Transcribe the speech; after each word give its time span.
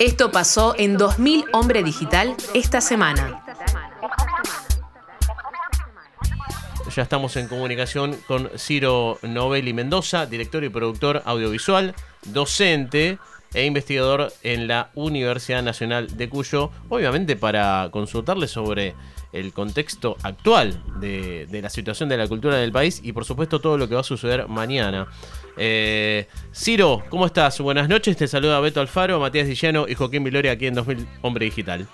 Esto 0.00 0.32
pasó 0.32 0.74
en 0.78 0.96
2000 0.96 1.44
Hombre 1.52 1.82
Digital 1.82 2.34
esta 2.54 2.80
semana. 2.80 3.44
Ya 6.96 7.02
estamos 7.02 7.36
en 7.36 7.48
comunicación 7.48 8.16
con 8.26 8.50
Ciro 8.56 9.18
Novelli 9.20 9.74
Mendoza, 9.74 10.24
director 10.24 10.64
y 10.64 10.70
productor 10.70 11.20
audiovisual, 11.26 11.94
docente 12.24 13.18
e 13.54 13.64
investigador 13.64 14.32
en 14.42 14.68
la 14.68 14.90
Universidad 14.94 15.62
Nacional 15.62 16.16
de 16.16 16.28
Cuyo, 16.28 16.70
obviamente 16.88 17.36
para 17.36 17.88
consultarle 17.90 18.46
sobre 18.46 18.94
el 19.32 19.52
contexto 19.52 20.16
actual 20.22 20.82
de, 21.00 21.46
la 21.50 21.70
situación 21.70 22.08
de 22.08 22.16
la 22.16 22.28
cultura 22.28 22.56
del 22.56 22.72
país 22.72 23.00
y 23.02 23.12
por 23.12 23.24
supuesto 23.24 23.60
todo 23.60 23.78
lo 23.78 23.88
que 23.88 23.94
va 23.94 24.00
a 24.00 24.04
suceder 24.04 24.48
mañana. 24.48 25.08
Eh, 25.56 26.26
Ciro, 26.54 27.02
¿cómo 27.08 27.26
estás? 27.26 27.60
Buenas 27.60 27.88
noches, 27.88 28.16
te 28.16 28.28
saluda 28.28 28.60
Beto 28.60 28.80
Alfaro, 28.80 29.20
Matías 29.20 29.46
Dillano 29.46 29.86
y 29.88 29.94
Joaquín 29.94 30.24
Viloria 30.24 30.52
aquí 30.52 30.66
en 30.66 30.74
2000 30.74 31.06
Hombre 31.22 31.44
Digital. 31.46 31.86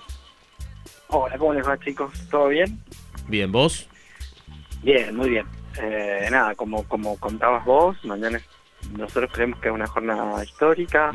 Hola, 1.09 1.37
¿cómo 1.37 1.53
les 1.53 1.67
va 1.67 1.79
chicos? 1.79 2.11
¿Todo 2.29 2.49
bien? 2.49 2.79
Bien, 3.27 3.51
¿vos? 3.51 3.87
Bien, 4.83 5.15
muy 5.15 5.29
bien. 5.29 5.45
Eh, 5.81 6.27
nada, 6.31 6.55
como, 6.55 6.83
como 6.87 7.17
contabas 7.17 7.65
vos, 7.65 7.97
mañana 8.03 8.41
nosotros 8.95 9.31
creemos 9.33 9.59
que 9.59 9.69
es 9.69 9.73
una 9.73 9.87
jornada 9.87 10.43
histórica, 10.43 11.11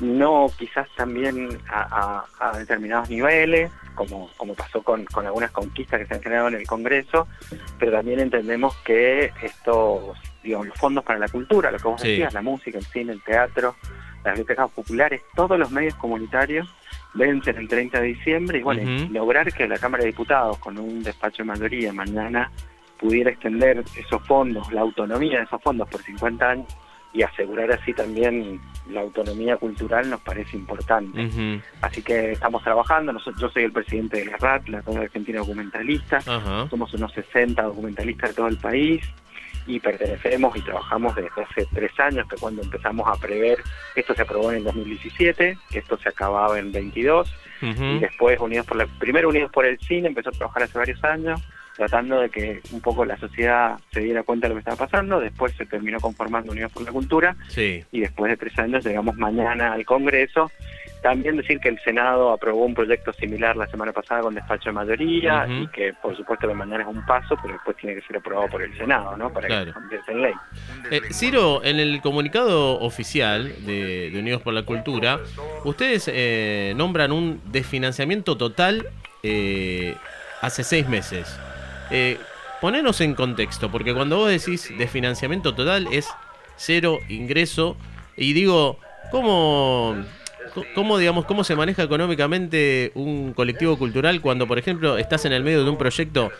no 0.00 0.50
quizás 0.58 0.88
también 0.96 1.48
a, 1.68 2.24
determinados 2.58 3.08
niveles, 3.08 3.70
como, 3.94 4.30
como 4.36 4.54
pasó 4.54 4.82
con, 4.82 5.04
con, 5.04 5.26
algunas 5.26 5.50
conquistas 5.50 6.00
que 6.00 6.06
se 6.06 6.14
han 6.14 6.22
generado 6.22 6.48
en 6.48 6.54
el 6.54 6.66
Congreso, 6.66 7.28
pero 7.78 7.92
también 7.92 8.20
entendemos 8.20 8.74
que 8.78 9.32
estos, 9.42 10.16
digamos, 10.42 10.68
los 10.68 10.78
fondos 10.78 11.04
para 11.04 11.18
la 11.18 11.28
cultura, 11.28 11.70
lo 11.70 11.78
que 11.78 11.88
vos 11.88 12.02
decías, 12.02 12.32
la 12.32 12.42
música, 12.42 12.78
el 12.78 12.84
cine, 12.84 13.12
el 13.12 13.22
teatro, 13.22 13.76
las 14.24 14.34
bibliotecas 14.34 14.70
populares, 14.70 15.22
todos 15.34 15.58
los 15.58 15.70
medios 15.70 15.94
comunitarios 15.96 16.68
vencen 17.14 17.56
el 17.56 17.68
30 17.68 18.00
de 18.00 18.06
diciembre 18.06 18.58
y 18.58 18.62
bueno, 18.62 19.08
lograr 19.10 19.52
que 19.52 19.68
la 19.68 19.78
Cámara 19.78 20.02
de 20.02 20.10
Diputados 20.10 20.58
con 20.58 20.78
un 20.78 21.02
despacho 21.02 21.42
de 21.42 21.48
mayoría 21.48 21.92
mañana 21.92 22.50
pudiera 23.02 23.30
extender 23.30 23.82
esos 23.96 24.22
fondos, 24.26 24.72
la 24.72 24.80
autonomía 24.80 25.38
de 25.38 25.44
esos 25.44 25.60
fondos 25.60 25.88
por 25.88 26.00
50 26.00 26.48
años 26.48 26.76
y 27.12 27.22
asegurar 27.22 27.70
así 27.72 27.92
también 27.92 28.60
la 28.88 29.02
autonomía 29.02 29.56
cultural 29.56 30.08
nos 30.08 30.20
parece 30.20 30.56
importante. 30.56 31.60
Así 31.82 32.00
que 32.00 32.32
estamos 32.32 32.62
trabajando, 32.62 33.12
yo 33.38 33.48
soy 33.50 33.64
el 33.64 33.72
presidente 33.72 34.18
de 34.18 34.26
la 34.26 34.36
RAT, 34.38 34.68
la 34.68 34.80
Red 34.80 34.96
Argentina 34.96 35.40
Documentalista, 35.40 36.20
somos 36.70 36.94
unos 36.94 37.12
60 37.12 37.60
documentalistas 37.62 38.30
de 38.30 38.36
todo 38.36 38.48
el 38.48 38.56
país 38.56 39.02
y 39.66 39.78
pertenecemos 39.78 40.56
y 40.56 40.60
trabajamos 40.62 41.14
desde 41.14 41.42
hace 41.42 41.66
tres 41.72 41.92
años, 42.00 42.26
que 42.28 42.36
cuando 42.36 42.62
empezamos 42.62 43.06
a 43.06 43.20
prever, 43.20 43.58
esto 43.94 44.14
se 44.14 44.22
aprobó 44.22 44.50
en 44.50 44.58
el 44.58 44.64
2017, 44.64 45.58
que 45.70 45.78
esto 45.78 45.98
se 45.98 46.08
acababa 46.08 46.58
en 46.58 46.72
22, 46.72 47.32
y 47.60 47.98
después 48.00 48.40
Unidos 48.40 48.66
por 48.66 48.76
la, 48.76 48.86
primero 48.86 49.28
Unidos 49.28 49.52
por 49.52 49.64
el 49.64 49.78
Cine 49.78 50.08
empezó 50.08 50.30
a 50.30 50.32
trabajar 50.32 50.64
hace 50.64 50.78
varios 50.78 51.04
años, 51.04 51.40
tratando 51.76 52.20
de 52.20 52.30
que 52.30 52.60
un 52.72 52.80
poco 52.80 53.04
la 53.04 53.16
sociedad 53.16 53.78
se 53.92 54.00
diera 54.00 54.22
cuenta 54.22 54.46
de 54.46 54.50
lo 54.50 54.54
que 54.56 54.70
estaba 54.70 54.86
pasando, 54.86 55.20
después 55.20 55.52
se 55.56 55.66
terminó 55.66 56.00
conformando 56.00 56.52
Unidos 56.52 56.72
por 56.72 56.84
la 56.84 56.92
Cultura, 56.92 57.36
y 57.56 58.00
después 58.00 58.30
de 58.30 58.36
tres 58.36 58.58
años 58.58 58.84
llegamos 58.84 59.16
mañana 59.16 59.72
al 59.72 59.84
Congreso. 59.84 60.50
También 61.02 61.36
decir 61.36 61.58
que 61.58 61.68
el 61.68 61.80
Senado 61.80 62.30
aprobó 62.30 62.64
un 62.64 62.74
proyecto 62.74 63.12
similar 63.12 63.56
la 63.56 63.66
semana 63.66 63.92
pasada 63.92 64.20
con 64.20 64.36
despacho 64.36 64.70
de 64.70 64.72
mayoría 64.72 65.48
y 65.48 65.66
que 65.68 65.92
por 66.00 66.16
supuesto 66.16 66.46
que 66.46 66.54
mañana 66.54 66.84
es 66.84 66.88
un 66.88 67.04
paso, 67.04 67.36
pero 67.42 67.54
después 67.54 67.76
tiene 67.76 67.96
que 67.96 68.06
ser 68.06 68.18
aprobado 68.18 68.48
por 68.48 68.62
el 68.62 68.72
Senado, 68.76 69.16
¿no? 69.16 69.32
Para 69.32 69.48
que 69.48 69.64
se 69.64 69.72
convierta 69.72 70.12
en 70.12 70.22
ley. 70.22 70.34
Eh, 70.92 71.00
Ciro, 71.10 71.64
en 71.64 71.80
el 71.80 72.00
comunicado 72.00 72.78
oficial 72.78 73.52
de, 73.66 74.12
Unidos 74.16 74.42
por 74.42 74.54
la 74.54 74.62
Cultura, 74.62 75.18
ustedes 75.64 76.08
eh, 76.12 76.72
nombran 76.76 77.10
un 77.10 77.40
desfinanciamiento 77.46 78.36
total 78.36 78.86
eh, 79.24 79.96
hace 80.40 80.62
seis 80.62 80.88
meses. 80.88 81.36
Eh, 81.90 82.18
en 83.00 83.14
contexto, 83.14 83.70
porque 83.70 83.92
cuando 83.92 84.18
vos 84.18 84.30
decís 84.30 84.72
de 84.76 84.86
financiamiento 84.86 85.52
total 85.54 85.88
es 85.90 86.08
cero 86.56 87.00
ingreso, 87.08 87.76
y 88.16 88.32
digo, 88.34 88.78
¿cómo, 89.10 89.96
cómo, 90.74 90.98
digamos, 90.98 91.24
cómo 91.24 91.44
se 91.44 91.56
maneja 91.56 91.82
económicamente 91.82 92.92
un 92.94 93.32
colectivo 93.32 93.76
cultural 93.78 94.20
cuando, 94.20 94.46
por 94.46 94.58
ejemplo, 94.58 94.98
estás 94.98 95.24
en 95.24 95.32
el 95.32 95.42
medio 95.42 95.64
de 95.64 95.70
un 95.70 95.78
proyecto, 95.78 96.30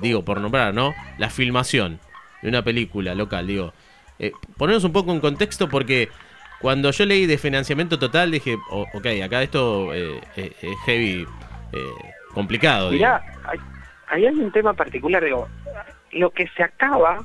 digo, 0.00 0.24
por 0.24 0.40
nombrar, 0.40 0.74
¿no? 0.74 0.94
La 1.18 1.30
filmación 1.30 1.98
de 2.42 2.48
una 2.48 2.62
película 2.62 3.14
local, 3.14 3.46
digo. 3.46 3.72
Eh, 4.18 4.32
ponernos 4.56 4.84
un 4.84 4.92
poco 4.92 5.12
en 5.12 5.20
contexto 5.20 5.68
porque 5.68 6.08
cuando 6.60 6.90
yo 6.90 7.06
leí 7.06 7.26
de 7.26 7.38
financiamiento 7.38 7.98
total 7.98 8.30
dije, 8.30 8.56
ok, 8.70 9.06
acá 9.24 9.42
esto 9.42 9.92
eh, 9.94 10.20
eh, 10.36 10.52
es 10.60 10.78
heavy, 10.84 11.26
complicado. 12.34 12.90
Mirá, 12.90 13.22
ahí 14.12 14.26
hay 14.26 14.34
un 14.34 14.52
tema 14.52 14.74
particular, 14.74 15.24
digo, 15.24 15.48
lo 16.12 16.30
que 16.30 16.46
se 16.48 16.62
acaba 16.62 17.20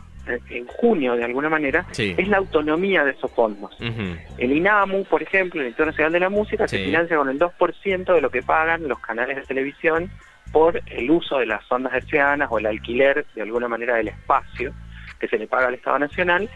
en 0.50 0.68
junio 0.68 1.16
de 1.16 1.24
alguna 1.24 1.50
manera 1.50 1.86
es 1.98 2.28
la 2.28 2.38
autonomía 2.38 3.04
de 3.04 3.12
esos 3.12 3.32
fondos. 3.32 3.78
El 4.38 4.52
INAMU, 4.52 5.04
por 5.06 5.22
ejemplo, 5.22 5.62
el 5.62 5.68
Instituto 5.68 5.92
Nacional 5.92 6.14
de 6.14 6.20
la 6.20 6.30
Música, 6.30 6.68
se 6.68 6.80
financia 6.80 7.18
con 7.18 7.30
el 7.30 7.40
2% 7.40 8.14
de 8.14 8.22
lo 8.22 8.30
que 8.30 8.42
pagan 8.42 8.88
los 8.88 9.00
canales 9.00 9.36
de 9.36 9.44
televisión 9.44 10.10
por 10.52 10.82
el 10.86 11.12
uso 11.12 11.40
de 11.40 11.46
las 11.46 11.70
ondas 11.70 11.94
hercianas 11.94 12.48
o 12.50 12.58
el 12.58 12.66
alquiler 12.66 13.26
de 13.36 13.42
alguna 13.42 13.68
manera 13.68 13.96
del 13.96 14.08
espacio 14.08 14.74
que 15.20 15.28
se 15.28 15.38
le 15.38 15.48
paga 15.48 15.68
al 15.68 15.74
Estado 15.74 16.00
Nacional. 16.00 16.50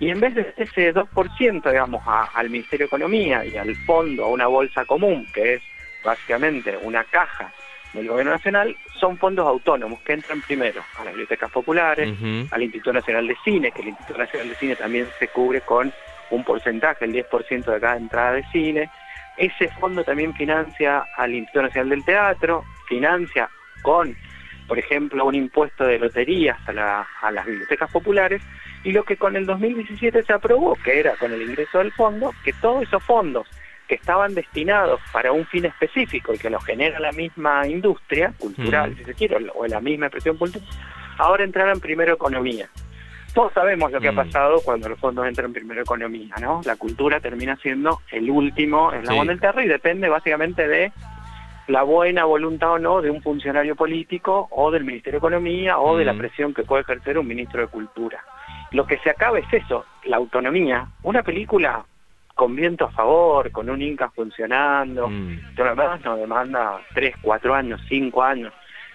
Y 0.00 0.10
en 0.10 0.20
vez 0.20 0.34
de 0.34 0.52
ese 0.56 0.92
2%, 0.92 1.70
digamos, 1.70 2.02
al 2.06 2.50
Ministerio 2.50 2.84
de 2.84 2.88
Economía 2.88 3.44
y 3.44 3.56
al 3.56 3.74
fondo, 3.86 4.24
a 4.24 4.28
una 4.28 4.46
bolsa 4.46 4.84
común, 4.84 5.26
que 5.32 5.54
es 5.54 5.62
básicamente 6.04 6.76
una 6.82 7.04
caja 7.04 7.52
del 7.96 8.08
Gobierno 8.08 8.32
Nacional 8.32 8.76
son 8.98 9.18
fondos 9.18 9.46
autónomos 9.46 10.00
que 10.00 10.12
entran 10.12 10.40
primero 10.42 10.82
a 10.98 11.04
las 11.04 11.12
bibliotecas 11.12 11.50
populares, 11.50 12.12
al 12.50 12.62
Instituto 12.62 12.92
Nacional 12.92 13.26
de 13.26 13.36
Cine, 13.44 13.72
que 13.72 13.82
el 13.82 13.88
Instituto 13.88 14.18
Nacional 14.18 14.48
de 14.48 14.54
Cine 14.56 14.76
también 14.76 15.06
se 15.18 15.28
cubre 15.28 15.60
con 15.62 15.92
un 16.30 16.44
porcentaje, 16.44 17.04
el 17.04 17.12
10% 17.12 17.64
de 17.64 17.80
cada 17.80 17.96
entrada 17.96 18.32
de 18.32 18.44
cine. 18.50 18.90
Ese 19.36 19.68
fondo 19.80 20.02
también 20.02 20.34
financia 20.34 21.04
al 21.16 21.34
Instituto 21.34 21.62
Nacional 21.62 21.90
del 21.90 22.04
Teatro, 22.04 22.64
financia 22.88 23.48
con, 23.82 24.16
por 24.66 24.78
ejemplo, 24.78 25.24
un 25.24 25.34
impuesto 25.34 25.84
de 25.84 25.98
loterías 25.98 26.58
a, 26.68 27.06
a 27.22 27.30
las 27.30 27.46
bibliotecas 27.46 27.90
populares, 27.90 28.42
y 28.84 28.92
lo 28.92 29.04
que 29.04 29.16
con 29.16 29.36
el 29.36 29.46
2017 29.46 30.22
se 30.22 30.32
aprobó, 30.32 30.76
que 30.76 31.00
era 31.00 31.16
con 31.16 31.32
el 31.32 31.42
ingreso 31.42 31.78
del 31.78 31.92
fondo, 31.92 32.32
que 32.44 32.52
todos 32.54 32.84
esos 32.84 33.02
fondos 33.02 33.46
que 33.88 33.94
estaban 33.94 34.34
destinados 34.34 35.00
para 35.12 35.32
un 35.32 35.46
fin 35.46 35.64
específico 35.64 36.34
y 36.34 36.38
que 36.38 36.50
lo 36.50 36.60
genera 36.60 36.98
la 37.00 37.12
misma 37.12 37.66
industria 37.66 38.32
cultural, 38.38 38.96
si 38.96 39.04
se 39.04 39.14
quiere, 39.14 39.36
o 39.54 39.66
la 39.66 39.80
misma 39.80 40.06
expresión 40.06 40.36
cultural, 40.36 40.68
ahora 41.18 41.44
entrarán 41.44 41.80
primero 41.80 42.14
economía. 42.14 42.68
Todos 43.34 43.52
sabemos 43.52 43.92
lo 43.92 44.00
que 44.00 44.08
ha 44.08 44.14
pasado 44.14 44.62
cuando 44.64 44.88
los 44.88 44.98
fondos 44.98 45.26
entran 45.26 45.52
primero 45.52 45.82
economía, 45.82 46.34
¿no? 46.40 46.62
La 46.64 46.76
cultura 46.76 47.20
termina 47.20 47.56
siendo 47.56 48.00
el 48.10 48.30
último 48.30 48.92
eslabón 48.92 49.26
del 49.26 49.40
terreno 49.40 49.66
y 49.66 49.68
depende 49.68 50.08
básicamente 50.08 50.66
de 50.66 50.90
la 51.68 51.82
buena 51.82 52.24
voluntad 52.24 52.72
o 52.72 52.78
no 52.78 53.02
de 53.02 53.10
un 53.10 53.20
funcionario 53.20 53.76
político 53.76 54.48
o 54.50 54.70
del 54.70 54.84
Ministerio 54.84 55.20
de 55.20 55.26
Economía 55.26 55.78
o 55.78 55.98
de 55.98 56.06
la 56.06 56.14
presión 56.14 56.54
que 56.54 56.62
puede 56.62 56.82
ejercer 56.82 57.18
un 57.18 57.26
ministro 57.26 57.60
de 57.60 57.66
Cultura. 57.66 58.24
Lo 58.70 58.86
que 58.86 58.98
se 58.98 59.10
acaba 59.10 59.38
es 59.38 59.52
eso, 59.52 59.84
la 60.04 60.16
autonomía. 60.16 60.88
Una 61.02 61.22
película 61.22 61.84
con 62.36 62.54
viento 62.54 62.84
a 62.84 62.90
favor, 62.90 63.50
con 63.50 63.70
un 63.70 63.80
Inca 63.80 64.10
funcionando. 64.10 65.08
Mm. 65.08 65.54
Todo 65.56 65.64
lo 65.64 65.70
demás 65.74 66.04
nos 66.04 66.18
demanda 66.18 66.82
3, 66.92 67.16
4 67.22 67.54
años, 67.54 67.80
5 67.88 68.22
años. 68.22 68.52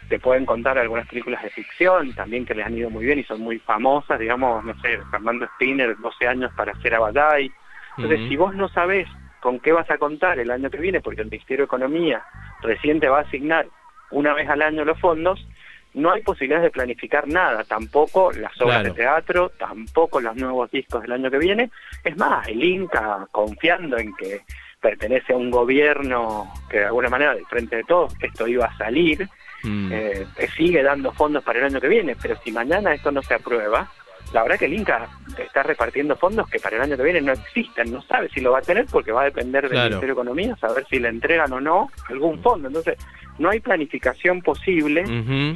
Te 0.09 0.19
pueden 0.19 0.45
contar 0.45 0.77
algunas 0.77 1.07
películas 1.07 1.41
de 1.41 1.49
ficción 1.49 2.13
también 2.13 2.45
que 2.45 2.53
les 2.53 2.67
han 2.67 2.77
ido 2.77 2.91
muy 2.91 3.03
bien 3.03 3.17
y 3.17 3.23
son 3.23 3.41
muy 3.41 3.57
famosas, 3.57 4.19
digamos, 4.19 4.63
no 4.63 4.79
sé, 4.81 4.99
Fernando 5.09 5.47
Spinner, 5.55 5.97
12 5.97 6.27
años 6.27 6.51
para 6.55 6.73
hacer 6.73 6.93
Abadai. 6.93 7.51
Entonces, 7.97 8.29
si 8.29 8.35
vos 8.35 8.53
no 8.53 8.69
sabés 8.69 9.07
con 9.39 9.59
qué 9.59 9.71
vas 9.71 9.89
a 9.89 9.97
contar 9.97 10.37
el 10.37 10.51
año 10.51 10.69
que 10.69 10.77
viene, 10.77 11.01
porque 11.01 11.21
el 11.21 11.29
Ministerio 11.31 11.63
de 11.63 11.65
Economía 11.65 12.23
recién 12.61 12.99
te 12.99 13.09
va 13.09 13.19
a 13.19 13.21
asignar 13.21 13.65
una 14.11 14.35
vez 14.35 14.47
al 14.49 14.61
año 14.61 14.85
los 14.85 14.99
fondos, 14.99 15.43
no 15.93 16.11
hay 16.11 16.21
posibilidades 16.21 16.65
de 16.65 16.71
planificar 16.71 17.27
nada, 17.27 17.63
tampoco 17.63 18.31
las 18.31 18.59
obras 18.61 18.83
de 18.83 18.91
teatro, 18.91 19.49
tampoco 19.57 20.21
los 20.21 20.35
nuevos 20.35 20.71
discos 20.71 21.01
del 21.01 21.11
año 21.11 21.29
que 21.29 21.37
viene. 21.37 21.69
Es 22.03 22.17
más, 22.17 22.47
el 22.47 22.63
Inca, 22.63 23.27
confiando 23.31 23.97
en 23.97 24.15
que 24.15 24.41
pertenece 24.79 25.33
a 25.33 25.37
un 25.37 25.51
gobierno 25.51 26.51
que 26.69 26.79
de 26.79 26.85
alguna 26.85 27.09
manera, 27.09 27.35
de 27.35 27.45
frente 27.45 27.75
de 27.75 27.83
todos, 27.83 28.13
esto 28.21 28.47
iba 28.47 28.65
a 28.65 28.77
salir, 28.77 29.27
mm. 29.63 29.91
eh, 29.91 30.27
sigue 30.55 30.81
dando 30.81 31.11
fondos 31.11 31.43
para 31.43 31.59
el 31.59 31.65
año 31.65 31.81
que 31.81 31.87
viene, 31.87 32.15
pero 32.19 32.35
si 32.43 32.51
mañana 32.51 32.93
esto 32.93 33.11
no 33.11 33.21
se 33.21 33.35
aprueba, 33.35 33.91
la 34.33 34.43
verdad 34.43 34.59
que 34.59 34.65
el 34.65 34.73
Inca 34.73 35.09
está 35.37 35.63
repartiendo 35.63 36.15
fondos 36.15 36.49
que 36.49 36.59
para 36.59 36.77
el 36.77 36.83
año 36.83 36.97
que 36.97 37.03
viene 37.03 37.21
no 37.21 37.33
existen, 37.33 37.91
no 37.91 38.01
sabe 38.03 38.29
si 38.29 38.39
lo 38.41 38.51
va 38.51 38.59
a 38.59 38.61
tener 38.61 38.85
porque 38.85 39.11
va 39.11 39.21
a 39.21 39.25
depender 39.25 39.63
del 39.63 39.77
Ministerio 39.77 40.07
de 40.07 40.21
Economía, 40.21 40.55
saber 40.57 40.85
si 40.89 40.99
le 40.99 41.09
entregan 41.09 41.51
o 41.53 41.59
no 41.59 41.89
algún 42.09 42.41
fondo. 42.41 42.67
Entonces, 42.67 42.97
no 43.39 43.49
hay 43.49 43.59
planificación 43.59 44.41
posible 44.41 45.05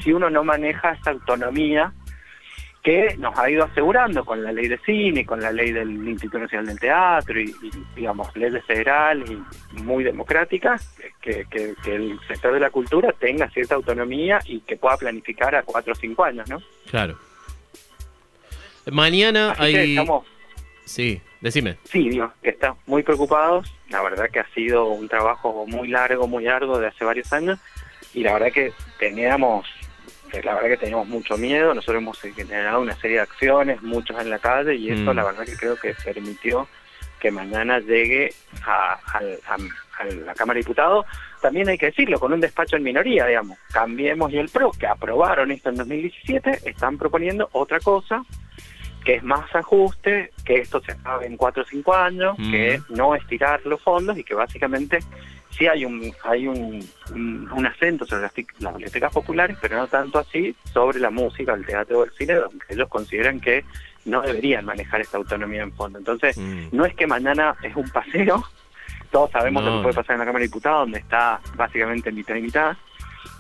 si 0.02 0.12
uno 0.12 0.30
no 0.30 0.44
maneja 0.44 0.92
esta 0.92 1.12
autonomía 1.12 1.94
que 2.86 3.16
nos 3.18 3.36
ha 3.40 3.50
ido 3.50 3.64
asegurando 3.64 4.24
con 4.24 4.44
la 4.44 4.52
ley 4.52 4.68
de 4.68 4.78
cine, 4.78 5.26
con 5.26 5.42
la 5.42 5.52
ley 5.52 5.72
del 5.72 6.08
Instituto 6.08 6.38
Nacional 6.38 6.68
del 6.68 6.80
Teatro 6.80 7.42
y, 7.42 7.52
digamos, 7.96 8.36
leyes 8.36 8.64
federales 8.64 9.28
y 9.32 9.82
muy 9.82 10.04
democráticas, 10.04 10.96
que, 11.20 11.48
el 11.88 12.20
sector 12.28 12.54
de 12.54 12.60
la 12.60 12.70
cultura 12.70 13.12
tenga 13.14 13.50
cierta 13.50 13.74
autonomía 13.74 14.38
y 14.46 14.60
que 14.60 14.78
pueda 14.78 14.98
planificar 14.98 15.56
a 15.56 15.64
cuatro 15.64 15.94
o 15.94 15.96
cinco 15.96 16.26
años, 16.26 16.48
¿no? 16.48 16.60
Claro. 16.88 17.18
Mañana 18.92 19.56
hay... 19.58 19.98
Sí, 20.86 21.20
decime. 21.42 21.78
Sí, 21.84 22.10
digo, 22.10 22.32
que 22.44 22.52
estamos 22.52 22.78
muy 22.86 23.02
preocupados. 23.02 23.74
La 23.90 24.04
verdad 24.04 24.30
que 24.30 24.40
ha 24.40 24.48
sido 24.54 24.86
un 24.86 25.10
trabajo 25.10 25.66
muy 25.68 25.88
largo, 25.88 26.28
muy 26.28 26.44
largo 26.44 26.78
de 26.80 26.88
hace 26.88 27.04
varios 27.04 27.34
años. 27.34 27.60
Y 28.14 28.24
la 28.24 28.34
verdad 28.34 28.52
que 28.52 28.72
teníamos 29.00 29.66
la 30.44 30.56
verdad 30.56 30.70
que 30.70 30.78
teníamos 30.78 31.08
mucho 31.08 31.38
miedo, 31.38 31.74
nosotros 31.74 32.02
hemos 32.02 32.20
generado 32.20 32.82
una 32.82 32.96
serie 32.96 33.18
de 33.18 33.24
acciones, 33.24 33.82
muchos 33.82 34.20
en 34.20 34.30
la 34.30 34.40
calle, 34.40 34.76
y 34.76 34.90
eso 34.90 35.14
mm. 35.14 35.16
la 35.16 35.24
verdad 35.24 35.46
que 35.46 35.56
creo 35.56 35.78
que 35.78 35.96
permitió 36.04 36.68
que 37.20 37.32
mañana 37.32 37.80
llegue 37.80 38.34
a, 38.66 39.00
la 40.26 40.34
Cámara 40.34 40.58
de 40.58 40.64
Diputados, 40.64 41.06
también 41.42 41.70
hay 41.70 41.78
que 41.78 41.88
decirlo, 41.88 42.20
con 42.20 42.34
un 42.34 42.42
despacho 42.42 42.76
en 42.76 42.84
minoría, 42.84 43.26
digamos, 43.26 43.58
Cambiemos 43.72 44.32
y 44.32 44.38
el 44.38 44.50
PRO, 44.50 44.72
que 44.72 44.88
aprobaron 44.88 45.52
esto 45.52 45.70
en 45.70 45.76
2017, 45.76 46.70
están 46.70 46.98
proponiendo 46.98 47.50
otra 47.54 47.80
cosa, 47.80 48.24
que 49.06 49.14
es 49.14 49.24
más 49.24 49.56
ajuste, 49.56 50.32
que 50.44 50.56
esto 50.56 50.82
se 50.82 50.92
acabe 50.92 51.28
en 51.28 51.38
cuatro 51.38 51.62
o 51.62 51.66
cinco 51.66 51.96
años, 51.96 52.36
que 52.38 52.80
mm. 52.80 52.94
no 52.96 53.16
estirar 53.16 53.62
los 53.66 53.82
fondos 53.82 54.18
y 54.18 54.24
que 54.24 54.34
básicamente 54.34 55.00
sí 55.52 55.68
hay 55.68 55.86
un 55.86 56.12
hay 56.24 56.48
un, 56.48 56.84
un, 57.14 57.66
acento 57.66 58.06
sobre 58.06 58.24
las, 58.24 58.34
bibliotecas 58.34 59.14
populares, 59.14 59.58
pero 59.62 59.78
no 59.78 59.88
tanto 59.88 60.20
así 60.20 60.56
sobre 60.74 61.00
la 61.00 61.12
música, 61.12 61.54
el 61.54 61.66
teatro 61.66 62.00
o 62.00 62.04
el 62.04 62.12
cine, 62.12 62.34
donde 62.34 62.66
ellos 62.68 62.90
consideran 62.90 63.40
que 63.40 63.64
no 64.06 64.22
deberían 64.22 64.66
manejar 64.66 65.02
esta 65.02 65.18
autonomía 65.18 65.62
en 65.62 65.72
fondo. 65.72 66.00
Entonces, 66.00 66.36
mm. 66.38 66.70
no 66.72 66.86
es 66.86 66.96
que 66.96 67.06
mañana 67.06 67.56
es 67.62 67.76
un 67.76 67.90
paseo, 67.90 68.44
todos 69.12 69.30
sabemos 69.30 69.64
lo 69.64 69.78
que 69.78 69.84
puede 69.84 69.96
pasar 69.96 70.16
en 70.16 70.20
la 70.20 70.26
Cámara 70.26 70.42
de 70.42 70.48
Diputados, 70.48 70.80
donde 70.82 71.00
está 71.00 71.40
básicamente 71.56 72.10
en 72.10 72.16
mitad 72.16 72.36
y 72.36 72.42
mitad, 72.42 72.76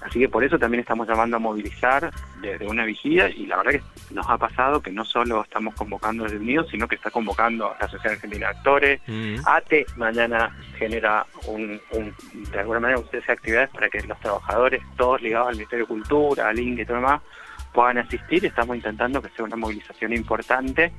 Así 0.02 0.20
que 0.20 0.30
por 0.30 0.44
eso 0.44 0.58
también 0.58 0.82
estamos 0.82 1.08
llamando 1.08 1.38
a 1.38 1.40
movilizar 1.40 2.12
desde 2.42 2.68
una 2.68 2.86
vigía 2.86 3.30
y 3.30 3.46
la 3.46 3.58
verdad 3.58 3.72
que 3.72 4.14
nos 4.14 4.28
ha 4.30 4.38
pasado 4.38 4.82
que 4.82 4.92
no 4.92 5.04
solo 5.04 5.44
estamos 5.44 5.74
convocando 5.76 6.24
desde 6.24 6.38
Unidos, 6.38 6.68
sino 6.70 6.88
que 6.88 6.96
está 6.96 7.10
convocando 7.12 7.66
a 7.68 7.78
la 7.80 7.86
Asociación 7.86 8.14
Argentina 8.14 8.48
de 8.48 8.58
Actores. 8.58 9.02
Mm. 9.08 9.36
ATE 9.46 9.86
mañana 9.96 10.56
genera 10.78 11.26
un, 11.48 11.80
de 12.52 12.60
alguna 12.60 12.80
manera 12.80 13.00
ustedes 13.00 13.30
actividades 13.30 13.70
para 13.70 13.90
que 13.90 14.02
los 14.02 14.20
trabajadores, 14.20 14.82
todos 14.98 15.22
ligados 15.22 15.50
al 15.50 15.56
Ministerio 15.56 15.86
de 15.86 15.90
Cultura, 15.90 16.50
al 16.50 16.60
ING 16.60 16.80
y 16.80 16.86
todo 16.86 16.98
lo 16.98 17.02
demás, 17.02 17.22
puedan 17.74 17.98
asistir. 17.98 18.46
Estamos 18.46 18.76
intentando 18.76 19.22
que 19.22 19.30
sea 19.30 19.46
una 19.46 19.56
movilización 19.56 20.14
importante 20.14 20.92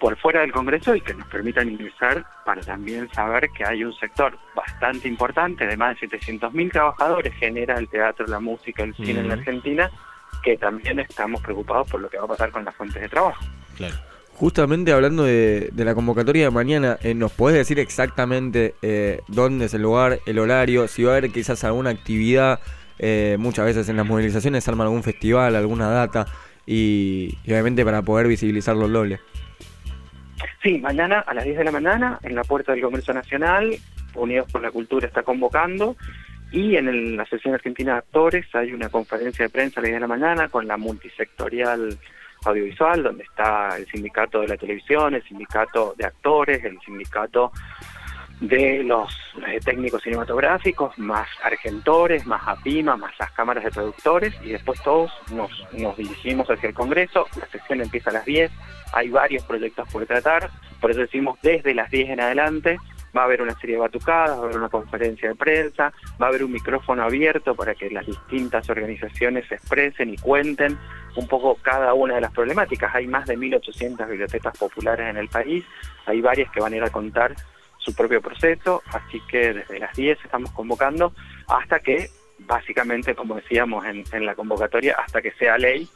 por 0.00 0.16
fuera 0.16 0.40
del 0.40 0.50
Congreso 0.50 0.96
y 0.96 1.02
que 1.02 1.12
nos 1.14 1.28
permitan 1.28 1.68
ingresar 1.68 2.24
para 2.44 2.62
también 2.62 3.08
saber 3.12 3.50
que 3.50 3.64
hay 3.64 3.84
un 3.84 3.92
sector 3.92 4.36
bastante 4.56 5.06
importante 5.06 5.66
de 5.66 5.76
más 5.76 6.00
de 6.00 6.08
700.000 6.08 6.72
trabajadores 6.72 7.34
genera 7.34 7.78
el 7.78 7.86
teatro, 7.88 8.26
la 8.26 8.40
música, 8.40 8.82
el 8.82 8.94
cine 8.94 9.20
en 9.20 9.28
la 9.28 9.34
Argentina, 9.34 9.90
que 10.42 10.56
también 10.56 10.98
estamos 11.00 11.42
preocupados 11.42 11.88
por 11.90 12.00
lo 12.00 12.08
que 12.08 12.16
va 12.16 12.24
a 12.24 12.28
pasar 12.28 12.50
con 12.50 12.64
las 12.64 12.74
fuentes 12.74 13.02
de 13.02 13.08
trabajo. 13.10 13.44
Justamente 14.32 14.90
hablando 14.90 15.24
de, 15.24 15.70
la 15.76 15.94
convocatoria 15.94 16.44
de 16.44 16.50
mañana, 16.50 16.96
eh, 17.02 17.14
¿nos 17.14 17.30
podés 17.32 17.58
decir 17.58 17.78
exactamente 17.78 18.74
eh, 18.80 19.20
dónde 19.28 19.66
es 19.66 19.74
el 19.74 19.82
lugar, 19.82 20.20
el 20.24 20.38
horario, 20.38 20.88
si 20.88 21.04
va 21.04 21.12
a 21.12 21.16
haber 21.18 21.30
quizás 21.30 21.62
alguna 21.64 21.90
actividad? 21.90 22.58
Eh, 22.98 23.36
muchas 23.38 23.66
veces 23.66 23.88
en 23.90 23.98
las 23.98 24.06
movilizaciones 24.06 24.64
se 24.64 24.70
arma 24.70 24.84
algún 24.84 25.02
festival, 25.02 25.56
alguna 25.56 25.90
data, 25.90 26.26
y, 26.66 27.36
y 27.44 27.52
obviamente 27.52 27.84
para 27.84 28.00
poder 28.00 28.28
visibilizar 28.28 28.74
los 28.76 28.90
dobles. 28.90 29.20
Sí, 30.62 30.78
mañana 30.78 31.20
a 31.20 31.34
las 31.34 31.44
10 31.44 31.58
de 31.58 31.64
la 31.64 31.72
mañana 31.72 32.18
en 32.22 32.34
la 32.34 32.44
puerta 32.44 32.72
del 32.72 32.82
Congreso 32.82 33.12
Nacional, 33.12 33.76
Unidos 34.14 34.50
por 34.50 34.62
la 34.62 34.70
Cultura 34.70 35.06
está 35.06 35.22
convocando 35.22 35.96
y 36.52 36.76
en 36.76 37.16
la 37.16 37.24
sesión 37.26 37.54
argentina 37.54 37.92
de 37.92 37.98
actores 37.98 38.46
hay 38.54 38.72
una 38.72 38.88
conferencia 38.88 39.44
de 39.44 39.50
prensa 39.50 39.80
a 39.80 39.82
las 39.82 39.90
10 39.90 39.96
de 39.96 40.00
la 40.00 40.06
mañana 40.06 40.48
con 40.48 40.66
la 40.66 40.76
multisectorial 40.76 41.96
audiovisual, 42.44 43.02
donde 43.02 43.24
está 43.24 43.76
el 43.76 43.86
sindicato 43.86 44.40
de 44.40 44.48
la 44.48 44.56
televisión, 44.56 45.14
el 45.14 45.22
sindicato 45.22 45.94
de 45.96 46.06
actores, 46.06 46.64
el 46.64 46.78
sindicato 46.80 47.52
de 48.40 48.82
los 48.82 49.14
eh, 49.46 49.60
técnicos 49.62 50.02
cinematográficos, 50.02 50.98
más 50.98 51.28
argentores, 51.42 52.26
más 52.26 52.42
APIMA, 52.46 52.96
más 52.96 53.12
las 53.18 53.30
cámaras 53.32 53.64
de 53.64 53.70
productores, 53.70 54.34
y 54.42 54.50
después 54.50 54.82
todos 54.82 55.12
nos, 55.30 55.50
dirigimos 55.96 56.48
hacia 56.50 56.70
el 56.70 56.74
Congreso, 56.74 57.26
la 57.38 57.46
sesión 57.46 57.82
empieza 57.82 58.10
a 58.10 58.14
las 58.14 58.24
10, 58.24 58.50
hay 58.94 59.10
varios 59.10 59.44
proyectos 59.44 59.86
por 59.92 60.06
tratar, 60.06 60.50
por 60.80 60.90
eso 60.90 61.00
decimos 61.00 61.38
desde 61.42 61.74
las 61.74 61.90
10 61.90 62.10
en 62.10 62.20
adelante, 62.20 62.78
va 63.14 63.22
a 63.22 63.24
haber 63.24 63.42
una 63.42 63.54
serie 63.58 63.76
de 63.76 63.82
batucadas, 63.82 64.38
va 64.38 64.42
a 64.42 64.44
haber 64.44 64.56
una 64.56 64.68
conferencia 64.68 65.28
de 65.28 65.34
prensa, 65.34 65.92
va 66.20 66.26
a 66.26 66.28
haber 66.28 66.44
un 66.44 66.52
micrófono 66.52 67.02
abierto 67.02 67.54
para 67.54 67.74
que 67.74 67.90
las 67.90 68.06
distintas 68.06 68.70
organizaciones 68.70 69.46
se 69.48 69.56
expresen 69.56 70.10
y 70.10 70.16
cuenten 70.16 70.78
un 71.16 71.26
poco 71.26 71.56
cada 71.60 71.92
una 71.92 72.14
de 72.14 72.20
las 72.20 72.30
problemáticas. 72.30 72.94
Hay 72.94 73.08
más 73.08 73.26
de 73.26 73.36
1.800 73.36 74.08
bibliotecas 74.08 74.56
populares 74.56 75.10
en 75.10 75.16
el 75.16 75.28
país, 75.28 75.64
hay 76.06 76.20
varias 76.20 76.50
que 76.52 76.60
van 76.60 76.72
a 76.72 76.76
ir 76.76 76.84
a 76.84 76.90
contar 76.90 77.34
su 77.80 77.94
propio 77.94 78.20
proceso, 78.20 78.82
así 78.92 79.20
que 79.28 79.52
desde 79.54 79.78
las 79.78 79.94
10 79.96 80.18
estamos 80.24 80.50
convocando 80.52 81.12
hasta 81.48 81.80
que, 81.80 82.08
básicamente, 82.38 83.14
como 83.14 83.34
decíamos 83.34 83.84
en, 83.84 84.04
en 84.12 84.26
la 84.26 84.34
convocatoria, 84.34 84.96
hasta 84.98 85.20
que 85.20 85.32
sea 85.32 85.58
ley 85.58 85.88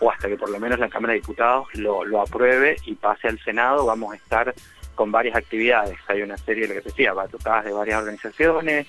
o 0.00 0.10
hasta 0.10 0.28
que 0.28 0.36
por 0.36 0.50
lo 0.50 0.60
menos 0.60 0.78
la 0.78 0.88
Cámara 0.88 1.14
de 1.14 1.20
Diputados 1.20 1.68
lo, 1.74 2.04
lo 2.04 2.20
apruebe 2.20 2.76
y 2.84 2.94
pase 2.94 3.28
al 3.28 3.38
Senado, 3.40 3.86
vamos 3.86 4.12
a 4.12 4.16
estar 4.16 4.54
con 4.94 5.12
varias 5.12 5.36
actividades. 5.36 5.98
Hay 6.08 6.22
una 6.22 6.36
serie, 6.36 6.66
lo 6.66 6.74
que 6.74 6.80
decía, 6.80 7.12
batucadas 7.12 7.64
de 7.64 7.72
varias 7.72 8.00
organizaciones, 8.00 8.86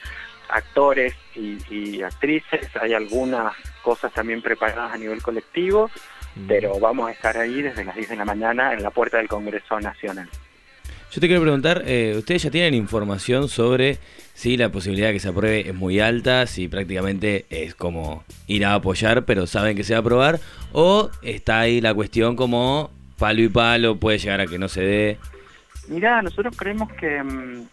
actores 0.49 1.13
y, 1.35 2.01
actrices, 2.01 2.75
hay 2.81 2.93
algunas 2.93 3.55
cosas 3.83 4.11
también 4.11 4.41
preparadas 4.41 4.93
a 4.93 4.97
nivel 4.97 5.21
colectivo, 5.21 5.89
mm. 6.35 6.47
pero 6.47 6.79
vamos 6.79 7.09
a 7.09 7.11
estar 7.11 7.37
ahí 7.37 7.61
desde 7.61 7.85
las 7.85 7.95
10 7.95 8.09
de 8.09 8.15
la 8.15 8.25
mañana 8.25 8.73
en 8.73 8.81
la 8.81 8.89
puerta 8.89 9.17
del 9.17 9.27
Congreso 9.27 9.79
Nacional. 9.79 10.27
Yo 11.11 11.19
te 11.19 11.27
quiero 11.27 11.41
preguntar, 11.41 11.81
eh, 11.87 12.13
¿ustedes 12.15 12.43
ya 12.43 12.51
tienen 12.51 12.75
información 12.75 13.49
sobre 13.49 13.97
si 14.35 14.57
la 14.57 14.69
posibilidad 14.69 15.07
de 15.07 15.13
que 15.13 15.19
se 15.19 15.29
apruebe 15.29 15.67
es 15.67 15.73
muy 15.73 15.99
alta, 15.99 16.45
si 16.45 16.67
prácticamente 16.67 17.47
es 17.49 17.73
como 17.73 18.23
ir 18.45 18.63
a 18.63 18.75
apoyar, 18.75 19.25
pero 19.25 19.47
saben 19.47 19.75
que 19.75 19.83
se 19.83 19.93
va 19.93 19.97
a 19.97 20.01
aprobar? 20.01 20.39
¿O 20.71 21.09
está 21.23 21.61
ahí 21.61 21.81
la 21.81 21.95
cuestión 21.95 22.35
como 22.35 22.91
palo 23.17 23.41
y 23.41 23.49
palo, 23.49 23.95
puede 23.95 24.19
llegar 24.19 24.39
a 24.39 24.45
que 24.45 24.59
no 24.59 24.69
se 24.69 24.81
dé? 24.81 25.17
Mirá, 25.87 26.21
nosotros 26.21 26.55
creemos 26.55 26.93
que 26.93 27.23
mm, 27.23 27.67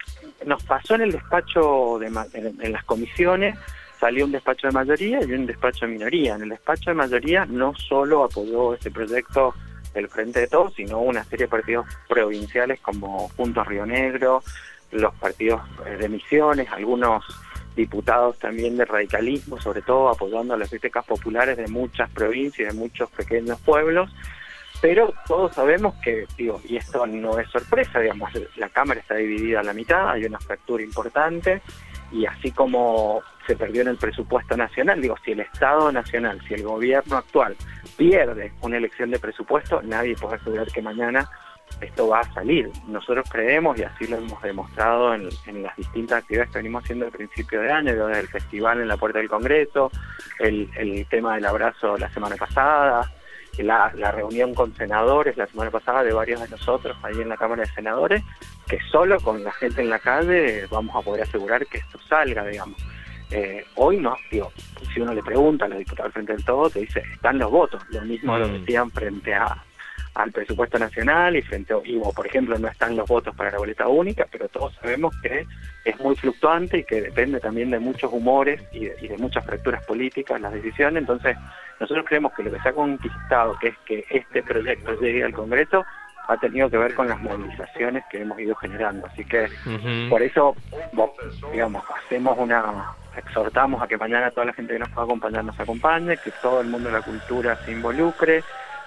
nos 0.46 0.62
pasó 0.64 0.94
en 0.94 1.02
el 1.02 1.12
despacho, 1.12 1.98
de, 2.00 2.06
en, 2.06 2.72
las 2.72 2.84
comisiones, 2.84 3.58
salió 4.00 4.24
un 4.24 4.32
despacho 4.32 4.68
de 4.68 4.72
mayoría 4.72 5.22
y 5.22 5.32
un 5.32 5.44
despacho 5.44 5.84
de 5.84 5.92
minoría. 5.92 6.36
En 6.36 6.42
el 6.44 6.48
despacho 6.48 6.88
de 6.88 6.94
mayoría 6.94 7.44
no 7.44 7.74
solo 7.74 8.24
apoyó 8.24 8.72
este 8.72 8.90
proyecto 8.90 9.54
el 9.96 10.08
Frente 10.08 10.40
de 10.40 10.46
Todos, 10.46 10.74
sino 10.74 11.00
una 11.00 11.24
serie 11.24 11.46
de 11.46 11.50
partidos 11.50 11.86
provinciales 12.08 12.80
como 12.80 13.28
Juntos 13.30 13.66
Río 13.66 13.86
Negro, 13.86 14.42
los 14.92 15.14
partidos 15.14 15.62
eh, 15.86 15.96
de 15.96 16.08
Misiones, 16.08 16.68
algunos 16.70 17.24
diputados 17.74 18.38
también 18.38 18.76
de 18.76 18.84
radicalismo, 18.84 19.60
sobre 19.60 19.82
todo 19.82 20.08
apoyando 20.08 20.54
a 20.54 20.56
las 20.56 20.70
bibliotecas 20.70 21.04
populares 21.04 21.56
de 21.56 21.68
muchas 21.68 22.10
provincias, 22.10 22.72
de 22.72 22.78
muchos 22.78 23.10
pequeños 23.10 23.60
pueblos, 23.60 24.10
pero 24.80 25.12
todos 25.26 25.54
sabemos 25.54 25.94
que, 26.02 26.26
digo, 26.36 26.60
y 26.68 26.76
esto 26.76 27.06
no 27.06 27.38
es 27.38 27.48
sorpresa, 27.50 28.00
digamos, 28.00 28.30
la 28.56 28.68
Cámara 28.68 29.00
está 29.00 29.14
dividida 29.14 29.60
a 29.60 29.62
la 29.62 29.72
mitad, 29.72 30.10
hay 30.10 30.24
una 30.24 30.38
fractura 30.38 30.82
importante, 30.82 31.62
y 32.12 32.26
así 32.26 32.50
como 32.50 33.22
se 33.46 33.56
perdió 33.56 33.82
en 33.82 33.88
el 33.88 33.96
presupuesto 33.96 34.56
nacional, 34.56 35.00
digo, 35.00 35.16
si 35.24 35.32
el 35.32 35.40
Estado 35.40 35.92
nacional, 35.92 36.40
si 36.46 36.54
el 36.54 36.64
gobierno 36.64 37.16
actual 37.16 37.56
pierde 37.96 38.52
una 38.62 38.76
elección 38.76 39.10
de 39.10 39.18
presupuesto, 39.18 39.80
nadie 39.82 40.16
puede 40.16 40.36
asegurar 40.36 40.66
que 40.66 40.82
mañana 40.82 41.28
esto 41.80 42.08
va 42.08 42.20
a 42.20 42.34
salir. 42.34 42.70
Nosotros 42.86 43.28
creemos, 43.30 43.78
y 43.78 43.82
así 43.82 44.06
lo 44.06 44.16
hemos 44.16 44.40
demostrado 44.42 45.14
en, 45.14 45.28
las 45.62 45.76
distintas 45.76 46.22
actividades 46.22 46.50
que 46.50 46.58
venimos 46.58 46.84
haciendo 46.84 47.06
al 47.06 47.12
principio 47.12 47.60
de 47.60 47.70
año, 47.70 48.06
desde 48.06 48.20
el 48.20 48.28
festival 48.28 48.80
en 48.80 48.88
la 48.88 48.96
puerta 48.96 49.18
del 49.18 49.28
Congreso, 49.28 49.90
el, 50.38 51.06
tema 51.10 51.34
del 51.34 51.44
abrazo 51.44 51.96
la 51.98 52.08
semana 52.10 52.36
pasada, 52.36 53.10
la, 53.62 53.92
la, 53.94 54.10
reunión 54.12 54.54
con 54.54 54.74
senadores 54.74 55.36
la 55.36 55.46
semana 55.46 55.70
pasada 55.70 56.02
de 56.02 56.12
varios 56.12 56.40
de 56.40 56.48
nosotros 56.48 56.96
ahí 57.02 57.20
en 57.20 57.28
la 57.28 57.36
Cámara 57.36 57.62
de 57.62 57.68
Senadores, 57.68 58.22
que 58.68 58.78
solo 58.90 59.18
con 59.20 59.42
la 59.42 59.52
gente 59.52 59.82
en 59.82 59.90
la 59.90 59.98
calle 59.98 60.66
vamos 60.70 60.94
a 60.96 61.00
poder 61.00 61.22
asegurar 61.22 61.66
que 61.66 61.78
esto 61.78 61.98
salga, 62.08 62.44
digamos. 62.44 62.76
Eh, 63.30 63.64
hoy 63.74 63.98
no, 63.98 64.16
digo, 64.30 64.52
si 64.92 65.00
uno 65.00 65.12
le 65.12 65.22
pregunta 65.22 65.64
a 65.64 65.68
los 65.68 65.78
diputados 65.78 66.12
frente 66.12 66.32
del 66.32 66.44
todo, 66.44 66.70
te 66.70 66.80
dice, 66.80 67.02
están 67.12 67.38
los 67.38 67.50
votos, 67.50 67.82
lo 67.90 68.02
mismo 68.02 68.38
lo 68.38 68.48
mm. 68.48 68.52
decían 68.52 68.90
frente 68.90 69.34
a, 69.34 69.64
al 70.16 70.32
presupuesto 70.32 70.78
nacional 70.78 71.36
y 71.36 71.42
frente 71.42 71.74
y, 71.84 71.98
por 71.98 72.26
ejemplo 72.26 72.58
no 72.58 72.68
están 72.68 72.96
los 72.96 73.06
votos 73.06 73.34
para 73.36 73.50
la 73.50 73.58
boleta 73.58 73.86
única, 73.86 74.26
pero 74.30 74.48
todos 74.48 74.74
sabemos 74.80 75.14
que 75.22 75.46
es 75.84 76.00
muy 76.00 76.16
fluctuante 76.16 76.78
y 76.78 76.84
que 76.84 77.02
depende 77.02 77.38
también 77.38 77.70
de 77.70 77.78
muchos 77.78 78.10
humores 78.12 78.62
y 78.72 78.86
de, 78.86 79.16
muchas 79.18 79.44
fracturas 79.44 79.84
políticas 79.84 80.40
las 80.40 80.52
decisiones, 80.52 81.02
entonces 81.02 81.36
nosotros 81.80 82.06
creemos 82.08 82.32
que 82.32 82.42
lo 82.42 82.52
que 82.52 82.60
se 82.60 82.68
ha 82.70 82.72
conquistado, 82.72 83.58
que 83.60 83.68
es 83.68 83.78
que 83.84 84.04
este 84.10 84.42
proyecto 84.42 84.98
llegue 84.98 85.22
al 85.22 85.34
Congreso, 85.34 85.84
ha 86.28 86.36
tenido 86.38 86.70
que 86.70 86.78
ver 86.78 86.94
con 86.94 87.08
las 87.08 87.20
movilizaciones 87.20 88.04
que 88.10 88.22
hemos 88.22 88.38
ido 88.40 88.54
generando. 88.56 89.06
Así 89.06 89.24
que 89.24 89.48
por 90.08 90.22
eso, 90.22 90.56
digamos, 91.52 91.84
hacemos 92.04 92.36
una, 92.38 92.94
exhortamos 93.16 93.80
a 93.82 93.86
que 93.86 93.96
mañana 93.96 94.30
toda 94.30 94.46
la 94.46 94.52
gente 94.52 94.72
que 94.72 94.78
nos 94.78 94.88
pueda 94.88 95.04
acompañar 95.04 95.44
nos 95.44 95.58
acompañe, 95.60 96.16
que 96.16 96.32
todo 96.42 96.62
el 96.62 96.68
mundo 96.68 96.88
de 96.88 96.94
la 96.94 97.02
cultura 97.02 97.56
se 97.64 97.72
involucre, 97.72 98.42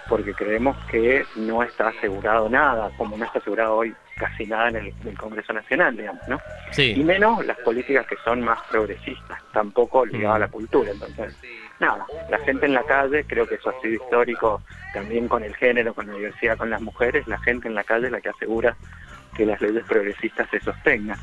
porque 0.09 0.33
creemos 0.33 0.75
que 0.87 1.23
no 1.35 1.61
está 1.63 1.89
asegurado 1.89 2.49
nada, 2.49 2.91
como 2.97 3.15
no 3.15 3.25
está 3.25 3.39
asegurado 3.39 3.75
hoy 3.75 3.95
casi 4.17 4.45
nada 4.45 4.69
en 4.69 4.75
el, 4.75 5.17
Congreso 5.17 5.53
Nacional, 5.53 5.95
digamos, 5.95 6.27
¿no? 6.27 6.39
Sí. 6.71 6.93
Y 6.97 7.03
menos 7.03 7.45
las 7.45 7.57
políticas 7.59 8.05
que 8.07 8.17
son 8.25 8.41
más 8.41 8.59
progresistas, 8.69 9.41
tampoco 9.53 10.05
ligadas 10.05 10.35
a 10.35 10.39
la 10.39 10.47
cultura. 10.49 10.91
Entonces, 10.91 11.37
nada, 11.79 12.05
la 12.29 12.37
gente 12.39 12.65
en 12.65 12.73
la 12.73 12.83
calle, 12.83 13.23
creo 13.25 13.47
que 13.47 13.55
eso 13.55 13.69
ha 13.69 13.81
sido 13.81 13.93
histórico 13.93 14.61
también 14.93 15.27
con 15.27 15.43
el 15.43 15.55
género, 15.55 15.93
con 15.93 16.07
la 16.07 16.13
diversidad, 16.13 16.57
con 16.57 16.69
las 16.69 16.81
mujeres, 16.81 17.27
la 17.27 17.39
gente 17.39 17.67
en 17.67 17.75
la 17.75 17.83
calle 17.83 18.07
es 18.07 18.11
la 18.11 18.19
que 18.19 18.29
asegura 18.29 18.75
que 19.35 19.45
las 19.45 19.61
leyes 19.61 19.85
progresistas 19.85 20.49
se 20.49 20.59
sostengan. 20.59 21.17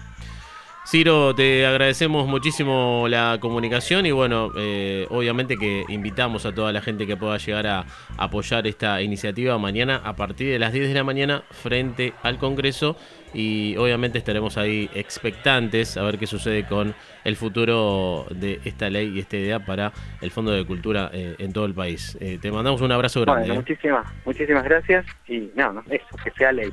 Ciro, 0.87 1.35
te 1.35 1.67
agradecemos 1.67 2.29
muchísimo 2.29 3.07
la 3.09 3.39
comunicación 3.41 4.07
y 4.07 4.13
bueno, 4.13 4.53
eh, 4.57 5.09
obviamente 5.11 5.57
que 5.57 5.85
invitamos 5.89 6.47
a 6.47 6.55
toda 6.55 6.73
la 6.73 6.81
gente 6.81 7.09
que 7.09 7.17
pueda 7.17 7.39
llegar 7.39 7.67
a 7.67 7.87
apoyar 8.17 8.69
esta 8.69 9.03
iniciativa 9.03 9.59
mañana 9.59 10.01
a 10.05 10.15
partir 10.15 10.53
de 10.53 10.61
las 10.61 10.73
10 10.73 10.87
de 10.87 10.95
la 10.95 11.03
mañana 11.03 11.43
frente 11.51 12.13
al 12.23 12.39
Congreso 12.39 12.97
y 13.35 13.77
obviamente 13.77 14.19
estaremos 14.19 14.59
ahí 14.59 14.89
expectantes 14.95 15.97
a 15.97 16.05
ver 16.05 16.19
qué 16.19 16.29
sucede 16.29 16.65
con 16.69 16.95
el 17.25 17.35
futuro 17.35 18.27
de 18.31 18.61
esta 18.65 18.89
ley 18.89 19.11
y 19.13 19.19
esta 19.19 19.39
idea 19.39 19.59
para 19.59 19.93
el 20.21 20.31
Fondo 20.31 20.53
de 20.53 20.65
Cultura 20.65 21.11
eh, 21.13 21.35
en 21.41 21.53
todo 21.53 21.65
el 21.65 21.75
país. 21.75 22.17
Eh, 22.21 22.39
te 22.41 22.53
mandamos 22.53 22.81
un 22.81 22.93
abrazo 22.93 23.23
grande. 23.23 23.53
muchísimas, 23.53 24.07
muchísimas 24.25 24.63
gracias 24.63 25.05
y 25.27 25.51
nada, 25.57 25.83
eso, 25.91 26.17
que 26.23 26.31
sea 26.31 26.53
ley. 26.53 26.73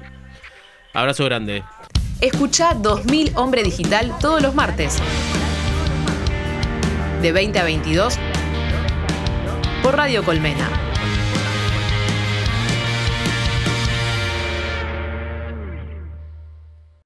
Abrazo 0.94 1.26
grande. 1.26 1.64
Escucha 2.24 2.74
2000 2.74 3.34
Hombre 3.36 3.64
Digital 3.64 4.18
todos 4.18 4.42
los 4.42 4.56
martes. 4.56 4.96
De 7.22 7.34
20 7.34 7.60
a 7.60 7.66
22 7.66 8.18
por 9.84 9.98
Radio 9.98 10.24
Colmena. 10.24 10.83